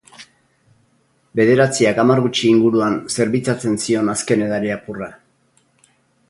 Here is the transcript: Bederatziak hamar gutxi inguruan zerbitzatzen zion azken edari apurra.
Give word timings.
Bederatziak 1.39 1.99
hamar 2.03 2.21
gutxi 2.23 2.45
inguruan 2.53 2.97
zerbitzatzen 3.17 3.77
zion 3.85 4.11
azken 4.15 4.43
edari 4.49 4.75
apurra. 4.79 5.13